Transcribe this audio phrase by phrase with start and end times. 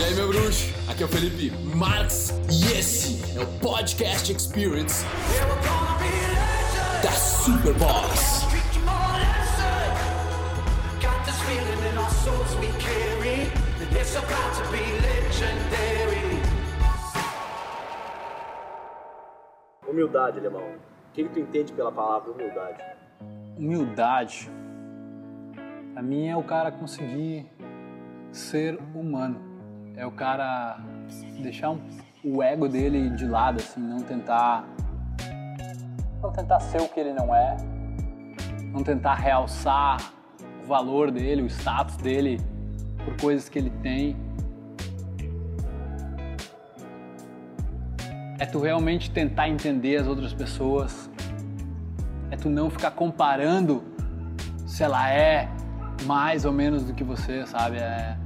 [0.00, 0.72] E aí, meu bruxo?
[0.90, 5.04] Aqui é o Felipe Marx e esse é o Podcast Experience
[7.04, 8.46] da Superboss.
[19.86, 20.62] Humildade, alemão.
[20.62, 22.82] O que, que tu entende pela palavra humildade?
[23.58, 24.50] Humildade,
[25.92, 27.46] pra mim, é o cara conseguir
[28.32, 29.49] ser humano.
[30.00, 30.78] É o cara
[31.42, 31.78] deixar um,
[32.24, 34.64] o ego dele de lado, assim, não tentar.
[36.22, 37.54] Não tentar ser o que ele não é.
[38.72, 40.00] Não tentar realçar
[40.64, 42.40] o valor dele, o status dele
[43.04, 44.16] por coisas que ele tem.
[48.38, 51.10] É tu realmente tentar entender as outras pessoas.
[52.30, 53.84] É tu não ficar comparando
[54.66, 55.46] se ela é
[56.06, 57.76] mais ou menos do que você, sabe?
[57.76, 58.16] É...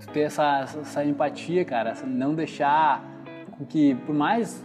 [0.00, 3.02] Tu ter essa, essa empatia, cara, não deixar
[3.52, 4.64] com que, por mais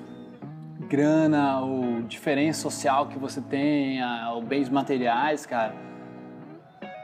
[0.87, 5.73] grana ou diferença social que você tenha, ou bens materiais, cara,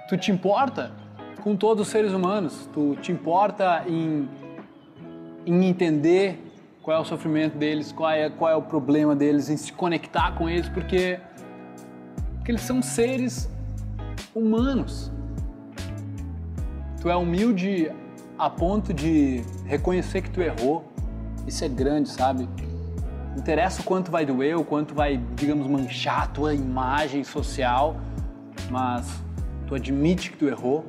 [0.08, 0.92] tu te importa
[1.42, 4.30] com todos os seres humanos, tu te importa em,
[5.46, 9.58] em entender qual é o sofrimento deles, qual é, qual é o problema deles, em
[9.58, 11.20] se conectar com eles, porque
[12.50, 13.48] porque eles são seres
[14.34, 15.12] humanos.
[17.00, 17.92] Tu é humilde
[18.40, 20.84] a ponto de reconhecer que tu errou.
[21.46, 22.48] Isso é grande, sabe?
[23.38, 27.98] Interessa o quanto vai doer, o quanto vai, digamos, manchar a tua imagem social,
[28.70, 29.08] mas
[29.68, 30.86] tu admite que tu errou,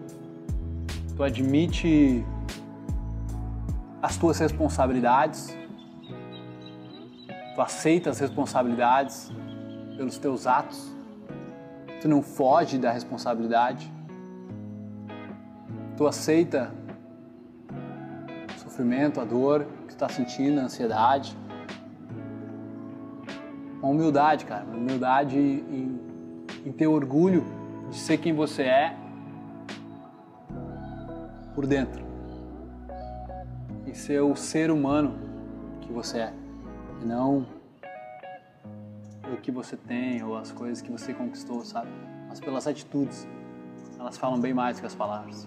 [1.17, 2.25] tu admite
[4.01, 5.55] as tuas responsabilidades,
[7.55, 9.31] tu aceita as responsabilidades
[9.97, 10.91] pelos teus atos
[12.01, 13.92] tu não foge da responsabilidade,
[15.97, 16.73] tu aceita
[18.81, 21.36] sofrimento, a dor que está sentindo, a ansiedade.
[23.83, 26.01] Uma humildade, cara, uma humildade em,
[26.64, 27.45] em ter orgulho
[27.91, 28.96] de ser quem você é
[31.55, 32.02] por dentro
[33.86, 35.18] e ser o ser humano
[35.80, 36.33] que você é
[37.02, 37.47] e não
[39.33, 41.91] o que você tem ou as coisas que você conquistou, sabe?
[42.29, 43.29] Mas pelas atitudes.
[43.98, 45.47] Elas falam bem mais que as palavras.